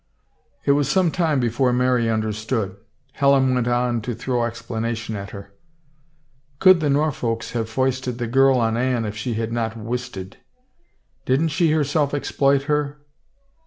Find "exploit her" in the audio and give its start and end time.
12.15-12.97